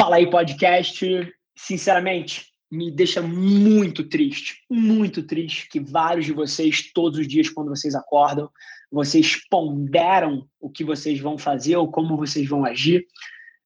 [0.00, 1.30] Fala aí, podcast.
[1.54, 7.68] Sinceramente, me deixa muito triste, muito triste que vários de vocês, todos os dias, quando
[7.68, 8.48] vocês acordam,
[8.90, 13.04] vocês ponderam o que vocês vão fazer ou como vocês vão agir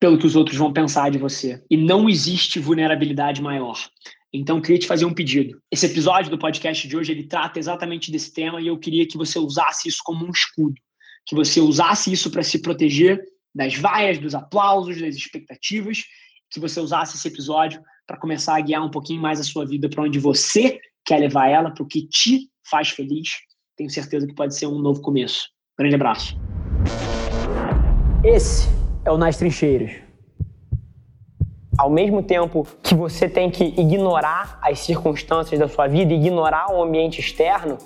[0.01, 1.63] pelo que os outros vão pensar de você.
[1.71, 3.79] E não existe vulnerabilidade maior.
[4.33, 5.63] Então, queria te fazer um pedido.
[5.71, 9.17] Esse episódio do podcast de hoje, ele trata exatamente desse tema e eu queria que
[9.17, 10.75] você usasse isso como um escudo.
[11.25, 13.23] Que você usasse isso para se proteger
[13.55, 16.03] das vaias, dos aplausos, das expectativas,
[16.55, 19.89] que você usasse esse episódio para começar a guiar um pouquinho mais a sua vida
[19.89, 23.29] para onde você quer levar ela, para o que te faz feliz.
[23.77, 25.49] Tenho certeza que pode ser um novo começo.
[25.77, 26.39] Grande abraço.
[28.23, 28.69] Esse
[29.05, 29.91] é o Nas Trincheiras.
[31.77, 36.81] Ao mesmo tempo que você tem que ignorar as circunstâncias da sua vida, ignorar o
[36.81, 37.79] ambiente externo,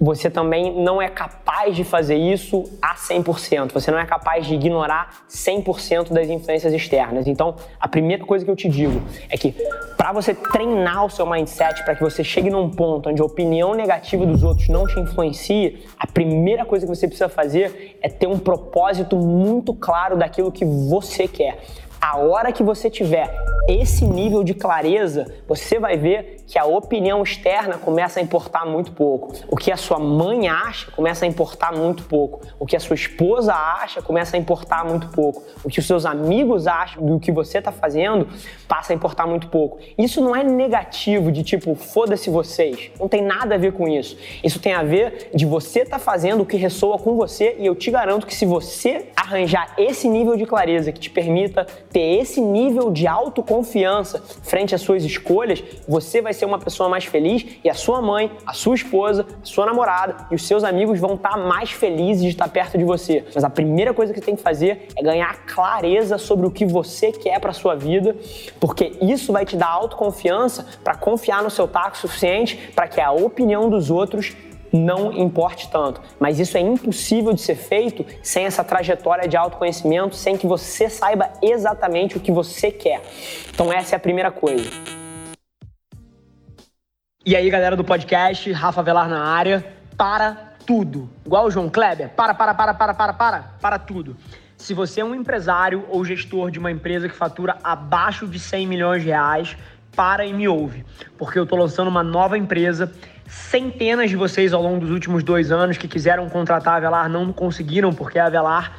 [0.00, 3.72] você também não é capaz de fazer isso a 100%.
[3.72, 7.26] Você não é capaz de ignorar 100% das influências externas.
[7.26, 9.54] Então, a primeira coisa que eu te digo é que
[9.96, 13.74] para você treinar o seu mindset, para que você chegue num ponto onde a opinião
[13.74, 18.26] negativa dos outros não te influencie, a primeira coisa que você precisa fazer é ter
[18.26, 21.58] um propósito muito claro daquilo que você quer.
[22.00, 23.34] A hora que você tiver
[23.66, 28.92] esse nível de clareza, você vai ver que a opinião externa começa a importar muito
[28.92, 29.32] pouco.
[29.48, 32.40] O que a sua mãe acha começa a importar muito pouco.
[32.58, 35.42] O que a sua esposa acha começa a importar muito pouco.
[35.64, 38.28] O que os seus amigos acham do que você está fazendo
[38.68, 39.78] passa a importar muito pouco.
[39.98, 42.90] Isso não é negativo de tipo, foda-se vocês.
[42.98, 44.16] Não tem nada a ver com isso.
[44.42, 47.66] Isso tem a ver de você estar tá fazendo o que ressoa com você e
[47.66, 52.20] eu te garanto que se você arranjar esse nível de clareza que te permita ter
[52.20, 57.46] esse nível de autoconfiança frente às suas escolhas, você vai ser uma pessoa mais feliz
[57.64, 61.14] e a sua mãe, a sua esposa, a sua namorada e os seus amigos vão
[61.14, 63.24] estar mais felizes de estar perto de você.
[63.34, 66.64] Mas a primeira coisa que você tem que fazer é ganhar clareza sobre o que
[66.64, 68.16] você quer para sua vida,
[68.60, 73.12] porque isso vai te dar autoconfiança para confiar no seu taco suficiente para que a
[73.12, 74.34] opinião dos outros
[74.72, 76.00] não importe tanto.
[76.18, 80.88] Mas isso é impossível de ser feito sem essa trajetória de autoconhecimento, sem que você
[80.88, 83.02] saiba exatamente o que você quer.
[83.52, 84.95] Então, essa é a primeira coisa.
[87.28, 89.66] E aí, galera do podcast, Rafa Velar na área,
[89.96, 91.10] para tudo.
[91.26, 94.16] Igual o João Kleber, para, para, para, para, para, para, para tudo.
[94.56, 98.68] Se você é um empresário ou gestor de uma empresa que fatura abaixo de 100
[98.68, 99.56] milhões de reais,
[99.96, 100.84] para e me ouve,
[101.18, 102.92] porque eu estou lançando uma nova empresa.
[103.26, 107.32] Centenas de vocês ao longo dos últimos dois anos que quiseram contratar a Velar não
[107.32, 108.78] conseguiram, porque a Velar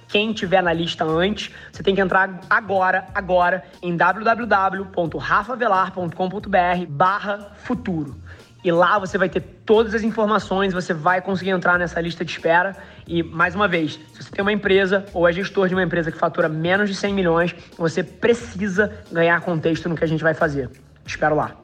[0.11, 8.17] quem tiver na lista antes, você tem que entrar agora, agora, em www.rafavelar.com.br barra futuro.
[8.63, 12.31] E lá você vai ter todas as informações, você vai conseguir entrar nessa lista de
[12.31, 12.75] espera.
[13.07, 16.11] E, mais uma vez, se você tem uma empresa ou é gestor de uma empresa
[16.11, 20.33] que fatura menos de 100 milhões, você precisa ganhar contexto no que a gente vai
[20.33, 20.69] fazer.
[21.05, 21.55] Te espero lá.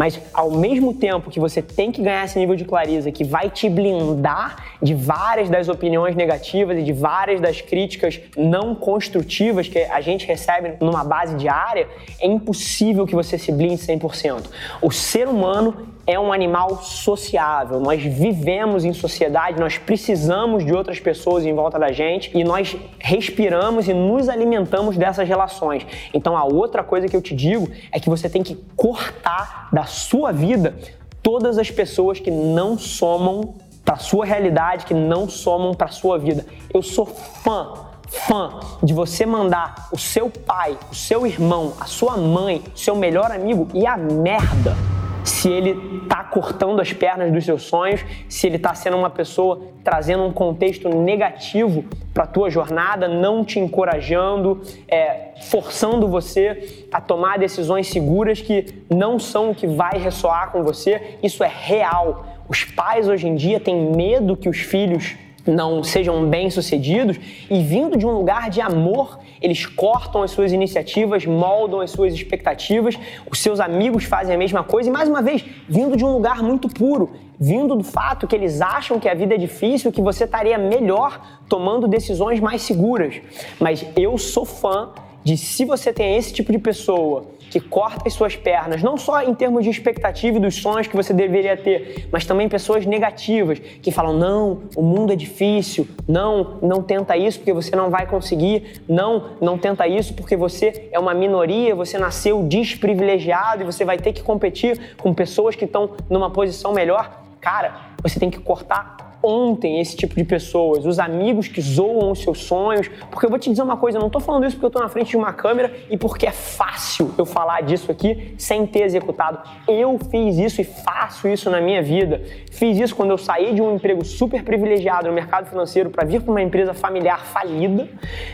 [0.00, 3.50] Mas ao mesmo tempo que você tem que ganhar esse nível de clareza que vai
[3.50, 9.78] te blindar de várias das opiniões negativas e de várias das críticas não construtivas que
[9.78, 11.86] a gente recebe numa base diária,
[12.18, 14.46] é impossível que você se blinde 100%.
[14.80, 17.78] O ser humano é um animal sociável.
[17.80, 22.76] Nós vivemos em sociedade, nós precisamos de outras pessoas em volta da gente e nós
[22.98, 25.86] respiramos e nos alimentamos dessas relações.
[26.12, 29.84] Então, a outra coisa que eu te digo é que você tem que cortar da
[29.84, 30.74] sua vida
[31.22, 33.54] todas as pessoas que não somam
[33.84, 36.44] para sua realidade, que não somam para sua vida.
[36.72, 42.16] Eu sou fã fã de você mandar o seu pai, o seu irmão, a sua
[42.16, 44.76] mãe, o seu melhor amigo e a merda
[45.24, 49.62] se ele está cortando as pernas dos seus sonhos, se ele está sendo uma pessoa
[49.84, 57.00] trazendo um contexto negativo para a tua jornada, não te encorajando, é, forçando você a
[57.00, 61.18] tomar decisões seguras que não são o que vai ressoar com você.
[61.22, 62.26] Isso é real.
[62.48, 65.16] Os pais hoje em dia têm medo que os filhos
[65.46, 71.24] não sejam bem-sucedidos e vindo de um lugar de amor, eles cortam as suas iniciativas,
[71.24, 72.98] moldam as suas expectativas,
[73.30, 76.42] os seus amigos fazem a mesma coisa e, mais uma vez, vindo de um lugar
[76.42, 80.24] muito puro, vindo do fato que eles acham que a vida é difícil, que você
[80.24, 83.20] estaria melhor tomando decisões mais seguras.
[83.58, 84.90] Mas eu sou fã
[85.24, 89.22] de se você tem esse tipo de pessoa que corta as suas pernas, não só
[89.22, 93.58] em termos de expectativa e dos sonhos que você deveria ter, mas também pessoas negativas
[93.58, 98.06] que falam: não, o mundo é difícil, não, não tenta isso porque você não vai
[98.06, 103.84] conseguir, não, não tenta isso porque você é uma minoria, você nasceu desprivilegiado e você
[103.84, 107.20] vai ter que competir com pessoas que estão numa posição melhor.
[107.40, 112.22] Cara, você tem que cortar ontem esse tipo de pessoas, os amigos que zoam os
[112.22, 112.88] seus sonhos.
[113.10, 114.82] Porque eu vou te dizer uma coisa, eu não estou falando isso porque eu estou
[114.82, 118.82] na frente de uma câmera e porque é fácil eu falar disso aqui sem ter
[118.82, 119.38] executado.
[119.68, 122.22] Eu fiz isso e faço isso na minha vida.
[122.50, 126.22] Fiz isso quando eu saí de um emprego super privilegiado no mercado financeiro para vir
[126.22, 127.88] para uma empresa familiar falida.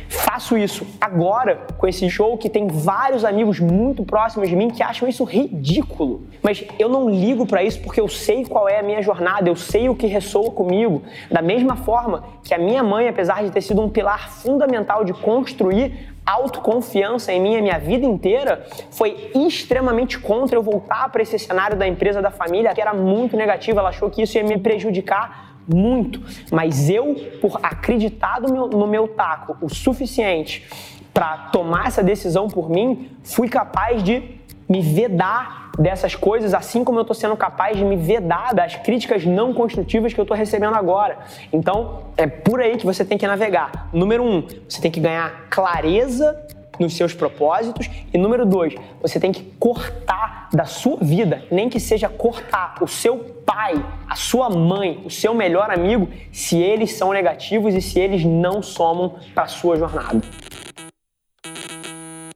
[0.09, 4.83] Faço isso agora com esse show que tem vários amigos muito próximos de mim que
[4.83, 6.23] acham isso ridículo.
[6.43, 9.57] Mas eu não ligo para isso porque eu sei qual é a minha jornada, eu
[9.57, 11.03] sei o que ressoa comigo comigo.
[11.31, 15.13] Da mesma forma que a minha mãe, apesar de ter sido um pilar fundamental de
[15.15, 21.39] construir autoconfiança em mim a minha vida inteira, foi extremamente contra eu voltar para esse
[21.39, 23.79] cenário da empresa da família, que era muito negativo.
[23.79, 26.21] Ela achou que isso ia me prejudicar muito.
[26.53, 30.69] Mas eu, por acreditar no meu, no meu taco o suficiente
[31.15, 34.36] para tomar essa decisão por mim, fui capaz de
[34.69, 39.25] me vedar dessas coisas, assim como eu estou sendo capaz de me vedar das críticas
[39.25, 41.19] não construtivas que eu estou recebendo agora.
[41.53, 43.89] Então, é por aí que você tem que navegar.
[43.93, 46.47] Número um, você tem que ganhar clareza
[46.79, 47.89] nos seus propósitos.
[48.13, 52.87] E número dois, você tem que cortar da sua vida, nem que seja cortar o
[52.87, 53.75] seu pai,
[54.09, 58.63] a sua mãe, o seu melhor amigo, se eles são negativos e se eles não
[58.63, 60.21] somam para sua jornada.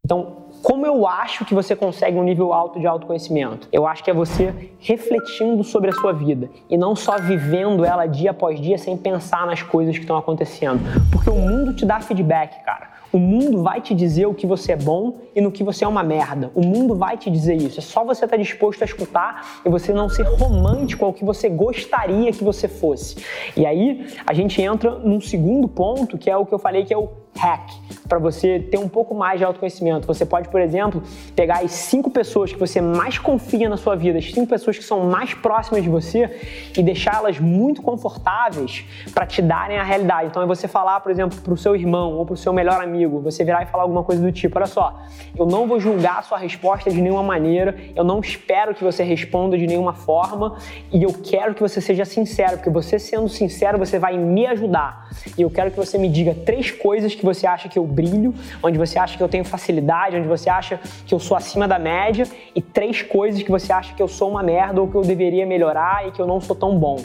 [0.04, 0.39] Então,
[0.70, 3.66] como eu acho que você consegue um nível alto de autoconhecimento?
[3.72, 8.06] Eu acho que é você refletindo sobre a sua vida e não só vivendo ela
[8.06, 10.78] dia após dia sem pensar nas coisas que estão acontecendo.
[11.10, 12.88] Porque o mundo te dá feedback, cara.
[13.12, 15.88] O mundo vai te dizer o que você é bom e no que você é
[15.88, 16.50] uma merda.
[16.54, 17.80] O mundo vai te dizer isso.
[17.80, 21.48] É só você estar disposto a escutar e você não ser romântico ao que você
[21.48, 23.16] gostaria que você fosse.
[23.56, 26.94] E aí a gente entra num segundo ponto, que é o que eu falei que
[26.94, 27.70] é o hack
[28.08, 30.06] para você ter um pouco mais de autoconhecimento.
[30.06, 31.02] Você pode, por exemplo,
[31.36, 34.84] pegar as cinco pessoas que você mais confia na sua vida, as cinco pessoas que
[34.84, 36.28] são mais próximas de você
[36.76, 38.84] e deixá-las muito confortáveis
[39.14, 40.28] para te darem a realidade.
[40.28, 42.82] Então é você falar, por exemplo, para o seu irmão ou para o seu melhor
[42.82, 45.02] amigo, você virar e falar alguma coisa do tipo: olha só,
[45.36, 49.02] eu não vou julgar a sua resposta de nenhuma maneira, eu não espero que você
[49.02, 50.56] responda de nenhuma forma
[50.92, 55.08] e eu quero que você seja sincero, porque você sendo sincero, você vai me ajudar.
[55.36, 58.34] E eu quero que você me diga três coisas que você acha que eu brilho,
[58.62, 61.78] onde você acha que eu tenho facilidade, onde você acha que eu sou acima da
[61.78, 65.02] média, e três coisas que você acha que eu sou uma merda ou que eu
[65.02, 66.96] deveria melhorar e que eu não sou tão bom.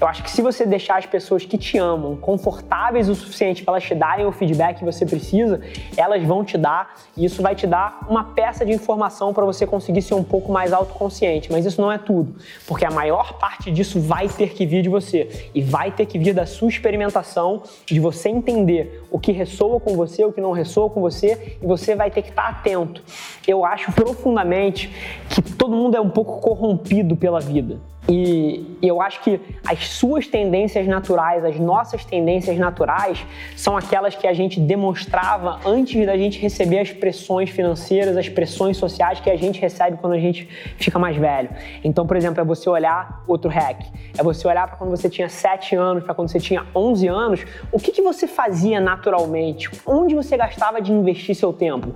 [0.00, 3.74] Eu acho que se você deixar as pessoas que te amam confortáveis o suficiente para
[3.74, 5.41] elas te darem o feedback que você precisa,
[5.96, 9.66] elas vão te dar e isso vai te dar uma peça de informação para você
[9.66, 11.50] conseguir ser um pouco mais autoconsciente.
[11.50, 12.34] Mas isso não é tudo,
[12.66, 16.18] porque a maior parte disso vai ter que vir de você e vai ter que
[16.18, 20.52] vir da sua experimentação, de você entender o que ressoa com você, o que não
[20.52, 23.02] ressoa com você, e você vai ter que estar atento.
[23.46, 24.90] Eu acho profundamente
[25.28, 27.91] que todo mundo é um pouco corrompido pela vida.
[28.08, 33.24] E eu acho que as suas tendências naturais, as nossas tendências naturais,
[33.56, 38.76] são aquelas que a gente demonstrava antes da gente receber as pressões financeiras, as pressões
[38.76, 41.50] sociais que a gente recebe quando a gente fica mais velho.
[41.84, 43.86] Então, por exemplo, é você olhar outro hack,
[44.18, 47.44] é você olhar para quando você tinha 7 anos, para quando você tinha 11 anos,
[47.70, 49.70] o que, que você fazia naturalmente?
[49.86, 51.94] Onde você gastava de investir seu tempo?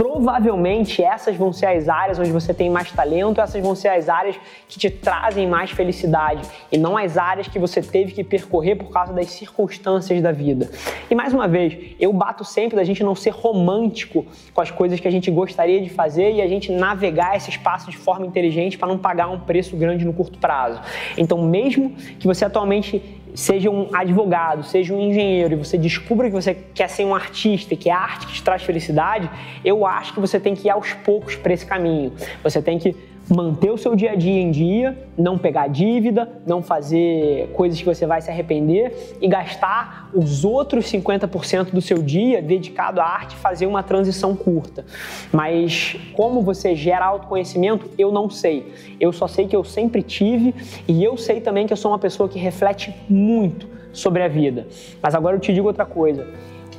[0.00, 4.08] Provavelmente essas vão ser as áreas onde você tem mais talento, essas vão ser as
[4.08, 4.34] áreas
[4.66, 6.40] que te trazem mais felicidade
[6.72, 10.70] e não as áreas que você teve que percorrer por causa das circunstâncias da vida.
[11.10, 14.98] E mais uma vez, eu bato sempre da gente não ser romântico com as coisas
[14.98, 18.78] que a gente gostaria de fazer e a gente navegar esse espaço de forma inteligente
[18.78, 20.80] para não pagar um preço grande no curto prazo.
[21.18, 26.34] Então, mesmo que você atualmente seja um advogado, seja um engenheiro e você descubra que
[26.34, 29.30] você quer ser um artista, que é a arte que te traz felicidade,
[29.64, 32.12] eu acho que você tem que ir aos poucos para esse caminho.
[32.42, 32.94] Você tem que
[33.34, 37.86] manter o seu dia a dia em dia, não pegar dívida, não fazer coisas que
[37.86, 43.36] você vai se arrepender e gastar os outros 50% do seu dia dedicado à arte
[43.36, 44.84] fazer uma transição curta.
[45.32, 48.72] Mas como você gera autoconhecimento, eu não sei.
[48.98, 50.54] Eu só sei que eu sempre tive
[50.88, 54.66] e eu sei também que eu sou uma pessoa que reflete muito sobre a vida.
[55.02, 56.28] Mas agora eu te digo outra coisa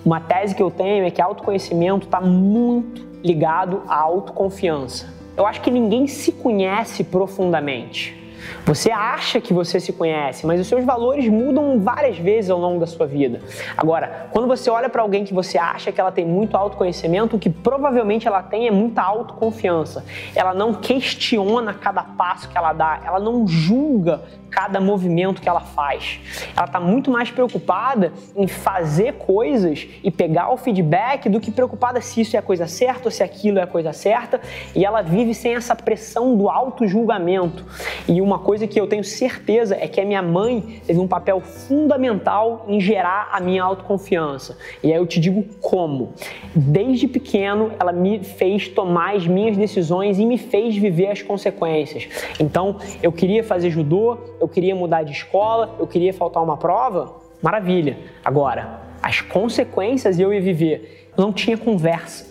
[0.06, 5.14] Uma tese que eu tenho é que autoconhecimento está muito ligado à autoconfiança.
[5.38, 8.21] Eu acho que ninguém se conhece profundamente.
[8.66, 12.80] Você acha que você se conhece, mas os seus valores mudam várias vezes ao longo
[12.80, 13.42] da sua vida.
[13.78, 17.40] Agora, quando você olha para alguém que você acha que ela tem muito autoconhecimento, o
[17.40, 20.06] que provavelmente ela tem é muita autoconfiança.
[20.36, 24.22] Ela não questiona cada passo que ela dá, ela não julga
[24.52, 26.20] cada movimento que ela faz.
[26.56, 32.02] Ela está muito mais preocupada em fazer coisas e pegar o feedback do que preocupada
[32.02, 34.42] se isso é a coisa certa ou se aquilo é a coisa certa.
[34.76, 37.66] E ela vive sem essa pressão do auto-julgamento.
[38.08, 41.42] E uma coisa que eu tenho certeza é que a minha mãe teve um papel
[41.42, 44.58] fundamental em gerar a minha autoconfiança.
[44.84, 46.14] E aí eu te digo como.
[46.56, 52.08] Desde pequeno, ela me fez tomar as minhas decisões e me fez viver as consequências.
[52.40, 57.16] Então, eu queria fazer judô, eu queria mudar de escola, eu queria faltar uma prova.
[57.42, 57.98] Maravilha.
[58.24, 61.10] Agora, as consequências eu ia viver.
[61.18, 62.31] não tinha conversa.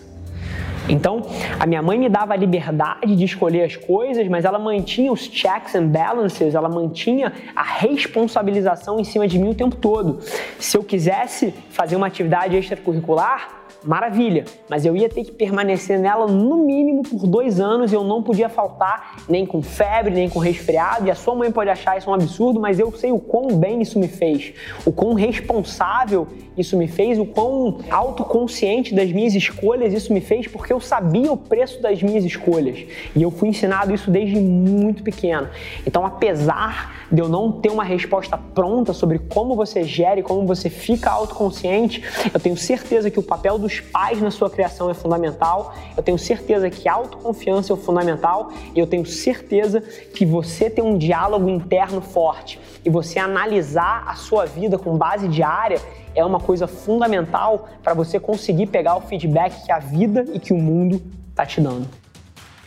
[0.91, 1.21] Então,
[1.57, 5.21] a minha mãe me dava a liberdade de escolher as coisas, mas ela mantinha os
[5.21, 10.19] checks and balances, ela mantinha a responsabilização em cima de mim o tempo todo.
[10.59, 16.27] Se eu quisesse fazer uma atividade extracurricular, maravilha, mas eu ia ter que permanecer nela
[16.27, 20.39] no mínimo por dois anos e eu não podia faltar nem com febre, nem com
[20.39, 21.07] resfriado.
[21.07, 23.81] E a sua mãe pode achar isso um absurdo, mas eu sei o quão bem
[23.81, 24.53] isso me fez,
[24.85, 30.47] o quão responsável isso me fez, o quão autoconsciente das minhas escolhas isso me fez,
[30.47, 32.85] porque eu sabia o preço das minhas escolhas
[33.15, 35.49] e eu fui ensinado isso desde muito pequeno.
[35.85, 40.69] Então, apesar de eu não ter uma resposta pronta sobre como você gere, como você
[40.69, 45.73] fica autoconsciente, eu tenho certeza que o papel dos pais na sua criação é fundamental.
[45.95, 50.97] Eu tenho certeza que autoconfiança é fundamental e eu tenho certeza que você ter um
[50.97, 55.79] diálogo interno forte e você analisar a sua vida com base diária
[56.13, 60.51] é uma coisa fundamental para você conseguir pegar o feedback que a vida e que
[60.51, 62.00] o mundo está te dando.